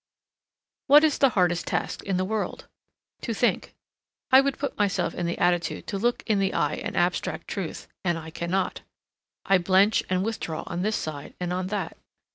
What 0.87 1.03
is 1.03 1.19
the 1.19 1.29
hardest 1.29 1.67
task 1.67 2.01
in 2.01 2.17
the 2.17 2.25
world? 2.25 2.67
To 3.21 3.35
think. 3.35 3.75
I 4.31 4.41
would 4.41 4.57
put 4.57 4.75
myself 4.75 5.13
in 5.13 5.27
the 5.27 5.37
attitude 5.37 5.85
to 5.85 5.99
look 5.99 6.23
in 6.25 6.39
the 6.39 6.55
eye 6.55 6.77
an 6.83 6.95
abstract 6.95 7.47
truth, 7.47 7.87
and 8.03 8.17
I 8.17 8.31
cannot. 8.31 8.81
I 9.45 9.59
blench 9.59 10.01
and 10.09 10.25
withdraw 10.25 10.63
on 10.65 10.81
this 10.81 10.95
side 10.95 11.35
and 11.39 11.53
on 11.53 11.67
that. 11.67 11.97